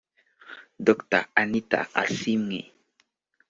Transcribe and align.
Dr 0.87 1.21
Anita 1.41 1.79
Asiimwe 2.01 2.59